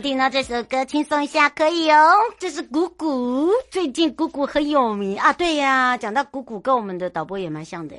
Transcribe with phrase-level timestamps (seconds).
[0.00, 2.12] 听到这首歌，轻松一下可以哦。
[2.38, 5.32] 这是鼓鼓，最近鼓鼓很有名啊。
[5.32, 7.96] 对呀、啊，讲到鼓鼓，跟我们的导播也蛮像的。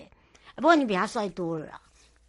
[0.55, 1.67] 不过你比他帅多了，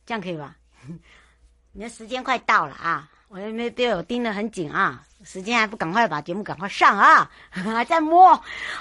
[0.05, 0.57] 这样可以吧？
[1.73, 8.35] 你的时间快到了啊，我那边都有盯得很紧啊，时间还不赶快把节目赶快上啊， 还在摸。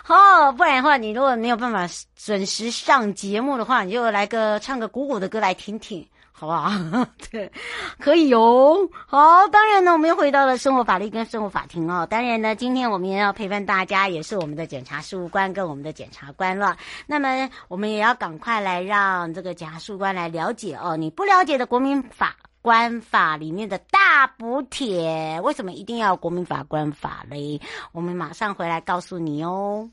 [0.04, 6.08] 好，不然的话，你如果没有办法准时上节目的话，你就来个唱个鼓鼓的歌来听听。
[6.40, 6.72] 好不好？
[7.30, 7.52] 对，
[8.00, 8.78] 可以哦。
[9.06, 12.08] 好，当然呢，我们又回到了生活法律跟生活法庭哦。
[12.10, 16.78] 当然呢，今天我们也要陪伴大家，也是我们的检察事务官跟我们的检察官了。
[17.06, 20.96] 那么，我们也要赶快来让这个检察事务官来了解哦。
[20.96, 27.60] 你不了解的国民法官法里面的大补帖，为什么一定要国民法官法嘞？
[27.92, 29.90] 我们马上回来告诉你哦。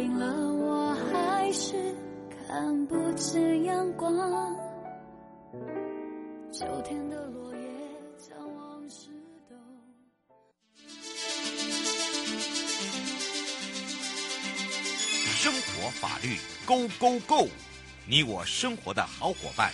[0.00, 1.94] 天来临了，我还是
[2.30, 4.10] 看不见阳光。
[6.50, 7.60] 秋天的落叶
[8.16, 9.10] 将往事
[9.48, 9.54] 都。
[15.36, 17.48] 生活法律，Go Go Go！
[18.06, 19.70] 你我生活的好伙伴，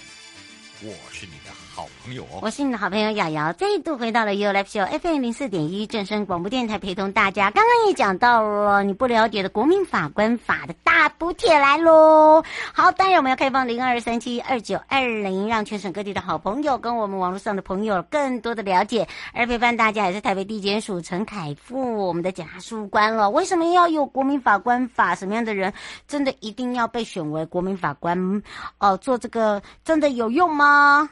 [0.82, 1.52] 我是你的。
[1.76, 7.50] 好朋友哦，我是你的好朋友瑶瑶，再度回到了 You Live Show FM 零四点一正声广播电台，陪同大家。
[7.50, 12.42] 刚刚也讲到了你不了解的国民法官法的大补帖来喽。
[12.72, 19.06] 好，当然我们要开放零二三七二九二零，让全省各地的好朋友跟我们网络上的朋友更多的了解。
[19.34, 23.28] 而陪伴大家也是台北地检署陈凯富，我们的检察事务官了。
[23.28, 25.14] 为什么要有国民法官法？
[25.14, 25.70] 什么样的人
[26.08, 28.42] 真的一定要被选为国民法官？
[28.78, 30.65] 哦、做这个真的有用吗？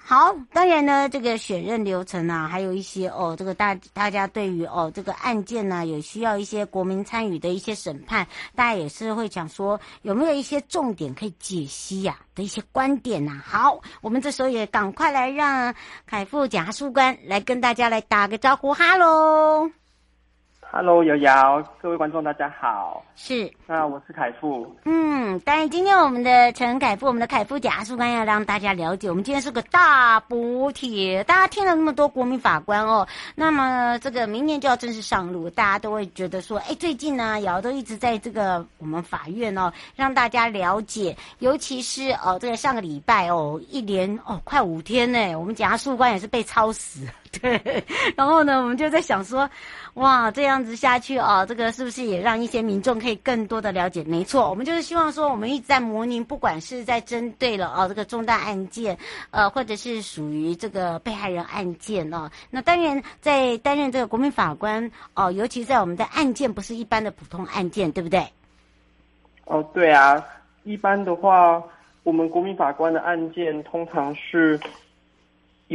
[0.04, 0.34] 好。
[0.52, 13.44] 当然呢，这个选任流程啊，还有一些哦，这个大大家对于哦这个案件呢、有需要一些国民参与的一些审判，大家也是会讲说有没有一些重点可以解析呀、啊、的一些观点呐、啊。
[13.44, 15.74] 好，我们这时候也赶快来让
[16.06, 19.83] 凯富检察官来跟大家来打个招呼，哈喽。
[20.70, 23.04] Hello，瑶瑶，各位观众大家好。
[23.14, 24.66] 是，那我是凯富。
[24.84, 31.22] 嗯，当然，今天我们的陈凯富，我们的凯富检察官要让大家了解，我们今天是个大补帖。
[31.24, 33.06] 大家听了那么多国民法官哦，
[33.36, 47.06] 那么这个明年就要正式上路，大家都会觉得说，哎，最近呢，瑶都一直在这个我们法院哦，让大家了解，尤其是哦，这个上个礼拜哦，一连哦快五天呢，我们检察官也是被抄死。
[47.42, 47.84] 对，
[48.16, 49.48] 然后呢，我们就在想说，
[49.94, 54.04] 哇，这样子下去啊，这个是不是也让一些民众可以更多的了解？
[54.04, 58.96] 没错，我们就是希望说，我们一直在模拟，不管是在针对了啊这个重大案件，
[59.30, 68.26] 呃，或者是属于这个被害人案件哦，那当然在担任这个国民法官哦，尤其在我们的案件不是一般的普通案件，对不对？
[69.46, 70.24] 哦，对啊，
[70.62, 71.62] 一般的话，
[72.02, 74.60] 我们国民法官的案件通常是。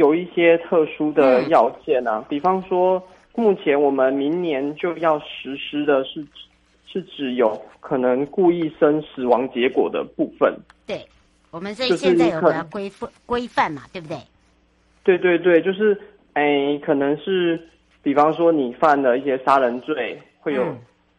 [0.00, 3.02] 有一些特殊的要件啊，比方说，
[3.34, 6.26] 目前我们明年就要实施的是，
[6.86, 10.56] 是指有可能故意生死亡结果的部分。
[10.86, 11.06] 对，
[11.50, 14.16] 我们所以现在有个规范规范嘛，对不对？
[15.04, 15.94] 对对对，就是
[16.32, 17.60] 哎，可能是
[18.02, 20.64] 比方说你犯了一些杀人罪，会有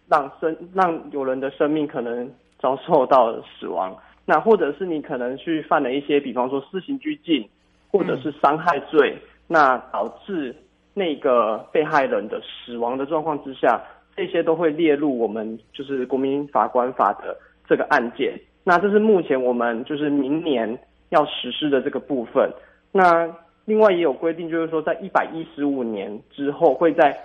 [0.07, 2.27] 让生让有人的生命可能
[2.59, 3.95] 遭受到死亡，
[4.25, 7.47] 那或者是你可能去犯了一些，比方说私刑拘禁。
[7.91, 9.17] 或者是伤害罪，
[9.47, 10.55] 那导致
[10.93, 13.81] 那个被害人的死亡的状况之下，
[14.15, 18.33] 这些都会列入我们就是国民法官法的这个案件。
[18.63, 20.77] 那这是目前我们就是明年
[21.09, 22.49] 要实施的这个部分。
[22.91, 23.29] 那
[23.65, 27.17] 另外也有规定，就是说在一百一十五年之后会在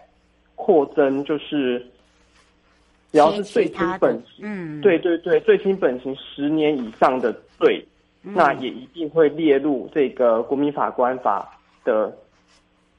[0.55, 1.79] 扩增，就是
[3.13, 7.85] 只要是最轻本刑，嗯，对对对，最轻本刑十年以上的罪。
[8.35, 11.49] 那也一定会列入这个国民法官法
[11.85, 12.13] 的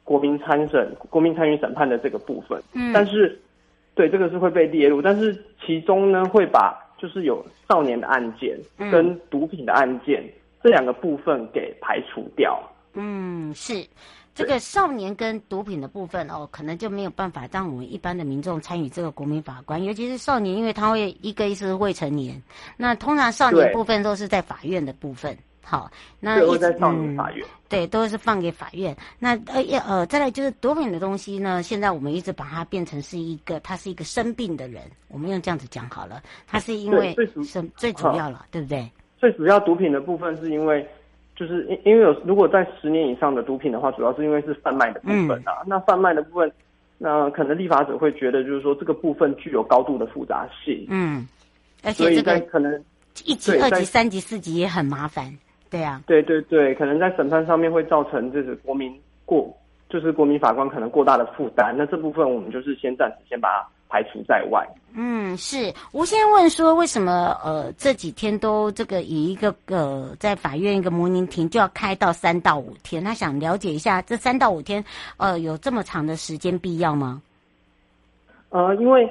[0.04, 2.62] 国民参审、国民参与审判的这个部分。
[2.74, 3.38] 嗯，但是，
[3.94, 8.58] 对，这个是会被列入，但是其中呢，会把就是有少年的案件
[8.92, 10.24] 跟毒品的案件
[10.64, 12.58] 这两个部分给排除掉。
[12.94, 13.86] 嗯，是。
[14.38, 22.40] 这个少年跟毒品的部分哦，可能就没有办法让我们一般的民众参与这个国民法官，尤其是少年，因为他会一个一是未成年，
[22.78, 25.36] 那通常少年部分都是在法院的部分。
[25.64, 25.90] 好，
[26.20, 27.44] 那都在少年法院。
[27.46, 28.96] 嗯，对，都是放给法院。
[29.18, 38.88] 那呃呃，再来就是毒品的东西呢，现在我们一直把它变成是一个，他是一个生病的人，我们用这样子讲好了，他是因为生最主要了，对不对？
[39.18, 40.88] 最主要毒品的部分是因为。
[41.38, 45.62] 就是因因为有如果在十年以上的毒品的话，主要是因为是贩卖的部分啊。
[45.62, 46.52] 嗯、那贩卖的部分，
[46.98, 50.88] 那可能立法者会觉得，就是说这个部分具有高度的复杂性。
[50.90, 51.28] 嗯，
[51.84, 52.84] 而且这个可能
[53.24, 55.32] 一级、二级、三级、四级也很麻烦。
[55.70, 58.92] 对啊，对对对，可能在审判上面会造成就是国民
[59.24, 59.56] 过，
[59.90, 61.76] 就是国民法官可能过大的负担。
[61.78, 63.68] 那这部分我们就是先暂时先把它。
[63.90, 64.68] 排除在外。
[64.94, 65.72] 嗯，是。
[65.92, 73.04] 吴先问说，为什么呃这几天都这个以一个呃在法院一个模拟庭就要开到三到五天？
[73.04, 74.84] 他想了解一下，这三到五天
[75.18, 77.22] 呃有这么长的时间必要吗？
[78.50, 79.08] 呃，因为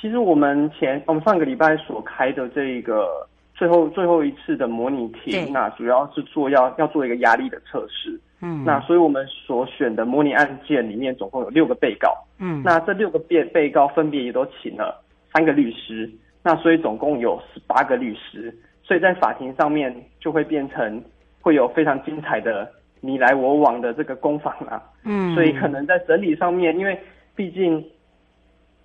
[0.00, 3.24] 其实我们前我们上个礼拜所开的这个
[3.62, 8.20] 最后最后一次的模拟庭，那主要是做要要做一个压力的测试。
[8.40, 12.12] 嗯，那所以我们所选的模拟案件里面总共有六个被告。
[12.40, 15.00] 嗯，那这六个被被告分别也都请了
[15.32, 16.10] 三个律师，
[16.42, 21.00] 那所以总共有十八个律师，所以在法庭上面就会变成
[21.40, 22.68] 会有非常精彩的
[23.00, 24.82] 你来我往的这个攻防啊。
[25.04, 26.98] 嗯，所以可能在审理上面，因为
[27.36, 27.80] 毕竟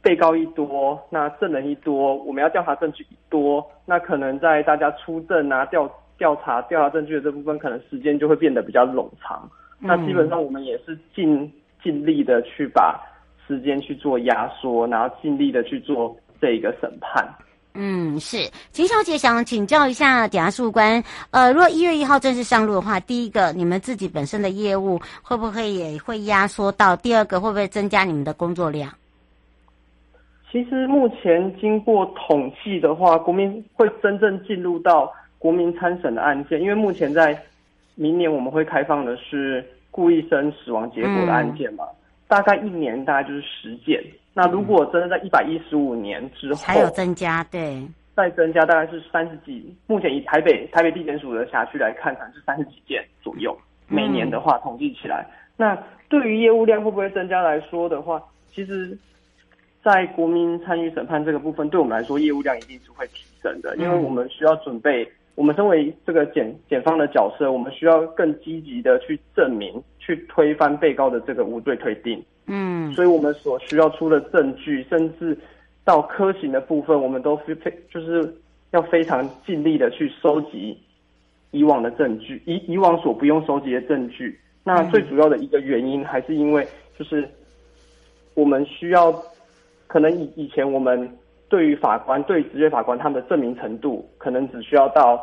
[0.08, 5.90] 被告一多，那证人一多，我们要调查证据一多，那可能在大家出证啊调。
[6.20, 9.48] 调查调查证据的这部分，可能时间就会变得比较冗长。
[9.82, 11.48] 嗯、那基本上我们也是尽
[11.84, 13.00] 尽力的去把
[13.48, 17.24] 时间去做压缩，然后尽力的去做这一个审判。
[17.76, 18.50] 嗯，是。
[18.72, 26.96] 秦小姐想请教一下检察官，呃，如果一月一号正式上路的话，第一个，你们自己本身的业务会不会也会压缩到？
[26.96, 28.92] 第二个，会不会增加你们的工作量？
[30.52, 35.14] 其实目前经过统计的话，国民会真正进入到。
[35.40, 37.40] 国民参审的案件，因为目前在
[37.94, 41.96] 明年我们会开放的是故意生死亡结果的案件嘛，嗯、
[42.28, 44.04] 大概一年大概就是十件。
[44.34, 49.72] 那如果真的在一百一十五年之后还有增加，对，再增加大概是三十几。
[49.86, 53.56] 目前以台北台北地检署的辖区来看，可能是三十几件左右。
[53.88, 58.98] 每年的话统计起来，嗯、那对于业务量会不会增加来说的话，其实，
[59.88, 65.10] 在国民参与审判这个部分，对我们来说业务量一定是会提升的，因为我们需要准备。
[65.36, 72.22] 我们身为这个检检方的角色，我们需要更积极的去证明、去推翻被告的这个无罪推定。
[72.48, 75.38] 嗯，所以我们所需要出的证据，甚至
[75.86, 78.30] 到科刑的部分，我们都非非就是
[78.72, 80.78] 要非常尽力的去收集
[81.52, 84.38] 以往的证据，以以往所不用收集的证据。
[84.66, 86.68] 那最主要的一个原因，还是因为
[87.00, 87.26] 就是
[88.34, 89.14] 我们需要，
[89.88, 91.10] 可能以以前我们
[91.50, 95.20] 对于法官，对于职业法官他们的证明程度，可能只需要到。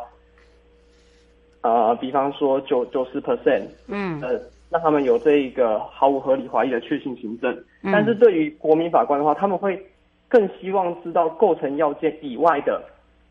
[1.62, 7.50] 呃，比方说九九十 percent，嗯，呃，让他们有这一个毫无合理怀疑的确信行证。
[7.82, 9.82] 嗯，但是对于国民法官的话，他们会
[10.28, 12.84] 更希望知道构成要件以外的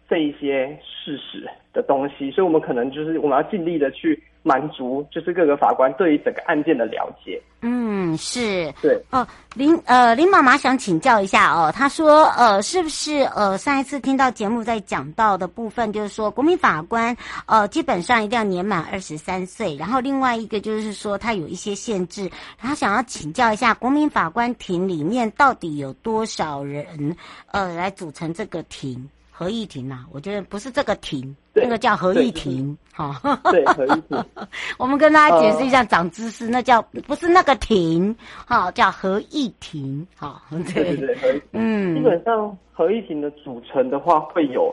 [0.10, 4.20] 这一些事实的东西，所以我们可能就是我们要尽力的去。
[4.44, 7.42] 满足就是各个法官对于整个案件的了解。
[7.62, 8.72] 嗯，是。
[8.82, 9.02] 对。
[9.10, 27.16] 哦，林呃林妈妈想请教一下哦，她说呃是不是呃上一次听到节目在讲到的部分，就是说国民法官呃基本上一定要年满二十三岁，然后另外一个就是说他有一些限制，他想要请教一下国民法官庭里面到底有多少人
[27.52, 29.10] 呃来组成这个庭？
[29.36, 33.20] 合议庭呐，我觉得不是这个庭，那个叫合议庭，哈。
[33.52, 34.24] 对，合议庭。
[34.78, 40.40] 我们跟大家解释一下，长知识，那叫不是那个庭，哈，叫合议庭，哈。
[40.72, 41.42] 对对对，合议庭。
[41.54, 44.72] 嗯，基本上合议庭的组成的话，会有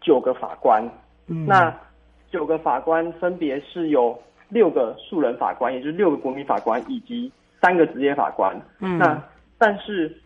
[0.00, 0.82] 九个法官。
[1.26, 1.44] 嗯。
[1.46, 1.70] 那
[2.32, 8.58] 九个法官分别是有六个素人法官，也就是六个国民法官，以及三个职业法官。
[8.80, 8.96] 嗯。
[8.96, 9.22] 那
[9.58, 10.18] 但是，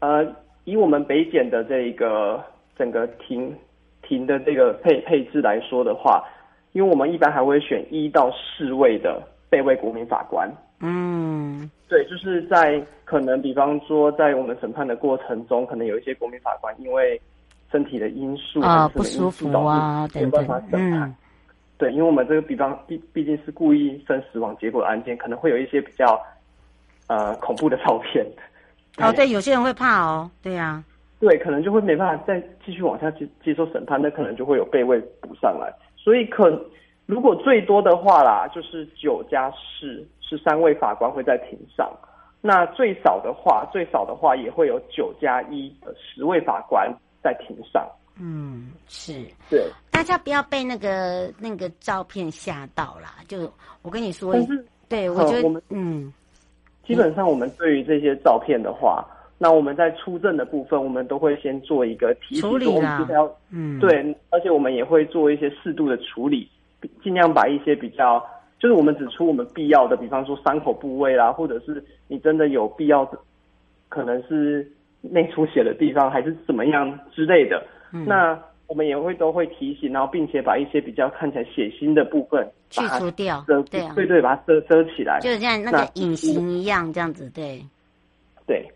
[0.00, 0.26] 呃，
[0.64, 2.44] 以我们北检的这个。
[2.80, 3.54] 整个庭
[4.00, 6.24] 庭的这个配配置来说的话，
[6.72, 10.50] 因为我们一般还会选一到四位的备位国民法官。
[10.80, 17.20] 嗯，对，就是在可能比方说在我们审判的过程中，可能有一些国民法官因为
[17.70, 21.02] 身体的因素啊不舒服啊，没办法审判。
[21.02, 21.14] 嗯、
[21.76, 26.18] 对，因为我们这个比方毕毕竟是故意分死亡结果的案件，可能会有一些比较
[27.08, 28.24] 呃恐怖的照片。
[28.96, 30.84] 哦，对，有些人会怕哦，对呀、啊。
[31.20, 35.70] 对，可能就会没办法再继续往下接接受审判，那可能就会有备位补上来。
[35.94, 36.50] 所以可
[37.04, 41.92] 如果最多的话啦，就是九加四，是三位法官会在庭上。
[42.40, 46.90] 那最少的话，最少的话也会有九加一十位法官
[47.22, 47.86] 在庭上。
[48.18, 49.12] 嗯，是。
[49.50, 53.16] 对，大家不要被那个那个照片吓到啦。
[53.28, 53.40] 就
[53.82, 56.10] 我跟你说，是对我觉得，我们嗯，
[56.86, 59.06] 基本上我们对于这些照片的话。
[59.42, 66.46] 那我们在出证的部分，我们都会先做一个提醒，处理我们是要，嗯，对，而且我们也会做一些适度的处理，
[67.02, 68.22] 尽量把一些比较，
[68.58, 73.18] 就是我们只出我们必要的，比方说伤口部位啦，或者是你真的有必要的，
[73.88, 74.70] 可能是
[75.00, 87.58] 内出血的地方，还是怎么样之类的，嗯，那我们也会都会提醒，然后并且把一些比较看起来血腥的部分去除掉，遮，对啊，对对，把它遮遮起来，就是像那个隐形一样，这样子，对，
[88.46, 88.70] 对。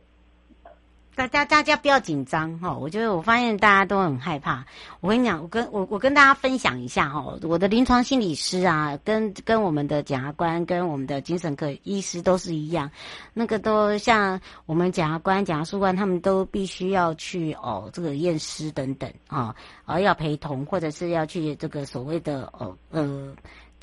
[1.17, 4.67] 大家大家不要紧张哈，我觉得我发现大家都很害怕。
[5.01, 12.91] 我跟你讲，我跟我我跟大家分享一下哈，我的临床心理师啊，跟跟我们的检察官跟我们的精神科医师都是一样，
[13.33, 19.55] 那个都像我们检察官、检察官，他们都必须要去哦，这个验尸等等啊，
[19.85, 23.33] 而要陪同或者是要去这个所谓的哦呃，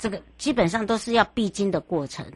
[0.02, 2.26] 这个基本上都是要必经的过程。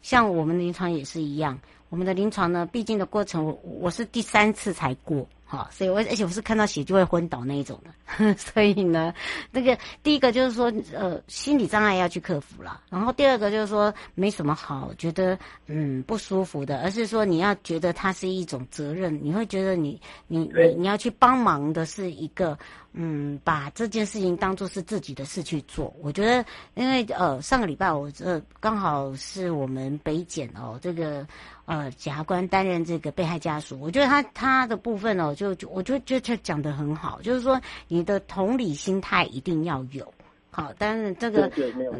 [0.00, 1.58] 像我们临床也是一样。
[1.88, 9.14] 我们的临床呢，必经的过程，我我是第三次才过，哈，所以我而且我是看到血就会昏倒那一种的， 所以呢，
[9.52, 22.58] 那个第一个就是说，呃，心理障碍要去克服了，然后第二个就是说，没什么好觉得嗯不舒服的，而是说你要觉得它是一种责任，你会觉得你你你你要去帮忙的是一个。
[22.98, 25.94] 嗯，把这件事情当做是自己的事去做。
[26.00, 31.26] 我觉得，因为呃，上个礼拜我这刚好是我们北检哦，这个
[31.66, 40.10] 呃检察官担任这个被害家属，我觉得他他的部分哦，就就我就觉得讲得很好，就是说你的同理心态一定要有。
[40.56, 41.50] 好，但是这个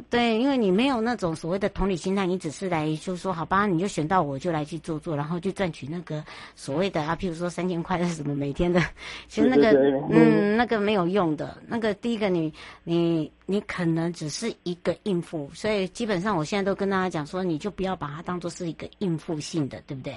[0.09, 8.81] 对，因为你没有那种所谓的同理心态，你只是来就说好吧，你就选到我就来去做做，然后去赚取那个所谓的啊，譬如说三千块是什么每天的，
[9.29, 9.79] 其实那个
[10.11, 11.59] 嗯，那个没有用的。
[11.69, 12.51] 那个第一个你
[12.83, 20.17] 你你可能只是一个应付，所以基本上我现在都跟大家讲说，你就不要把它当做是一个应付性的，对不对？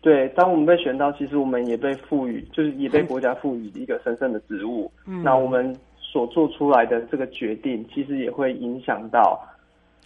[0.00, 4.90] 对，当我们被选到，其实我们也被赋予，就是也被国家赋予一个神圣的职务。
[5.06, 5.72] 嗯，那我们。
[6.16, 9.38] 所做出来的这个决定，其实也会影响到，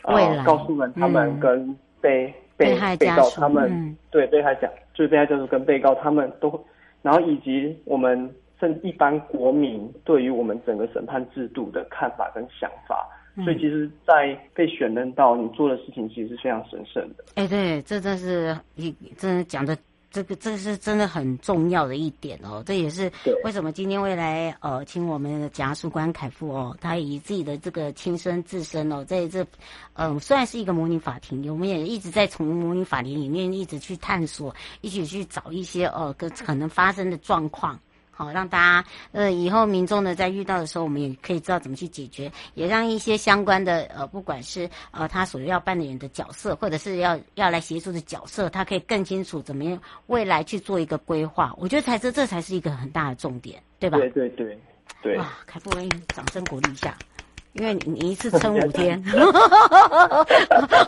[0.03, 6.61] 呃，告诉人他们跟被、嗯、被被，被告他们，嗯、对被害讲，就是被害者跟被告他们都，
[7.01, 13.07] 然后以及我们甚至一般国民对于我们整个审判制度的看法跟想法，
[13.45, 17.25] 所以其实，在被选任到你做的事情，其实是非常神圣的。
[17.37, 19.79] 哎，对，这真是一真的讲的。
[20.11, 23.11] 这个这是真的很重要的一点哦，这也是
[23.45, 29.43] 为什么今天会来呃，请我们的检察官凯富哦，他以自己的这个亲身自身哦，在这
[29.95, 37.79] 嗯、呃，虽然是一个模拟法庭，我们也一直在从模拟法庭里面一直去探索，一起去找一些呃，可可能发生的状况。
[38.21, 51.55] 好，让大家呃以后民众呢在遇到的时候，我们也可以知道怎么去解决，也让一些相关的呃，不管是呃他所要扮演的角色，或者是要要来协助的角色，他可以更清楚怎么样未来去做一个规划。
[51.57, 53.97] 我觉得才是这才是一个很大的重点，对吧？
[53.97, 54.59] 对对对
[55.03, 55.17] 对。
[55.17, 55.71] 哇，楷富，
[56.09, 56.95] 掌声鼓励一下。
[57.53, 59.03] 因为你你一次撑五 天，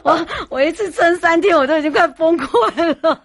[0.05, 3.21] 我我一次撑三天，我都已经快崩溃了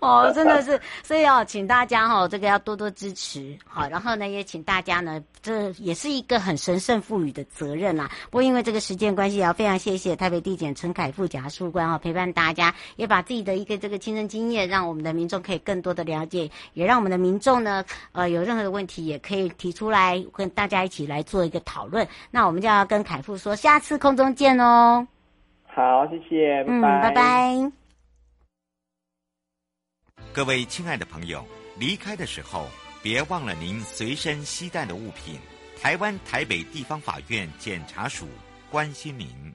[0.00, 8.10] 哦，真的是，所以要请大家哈，这个要多多支持，好，然后呢，也请大家呢，这也是一个很神圣赋予的责任啦。
[8.30, 17.82] 不过因为这个时间关系，也要非常谢谢台北地检陈凯富检察官啊，陪伴大家，也把自己的一个这个亲身经验，让我们的民众可以更多的了解，也让我们的民众呢，
[18.12, 22.06] 呃，有任何的问题也可以提出来，跟大家一起来做一个讨论。
[22.30, 22.81] 那我们就要。
[22.84, 25.06] 跟凯富说，下次空中见哦。
[25.64, 27.72] 好，谢谢，嗯，拜拜。
[30.32, 31.44] 各位亲爱的朋友，
[31.78, 32.66] 离开的时候
[33.02, 35.38] 别忘了您随身携带的物品。
[35.80, 38.28] 台湾台北地方法院检察署
[38.70, 39.50] 关心您。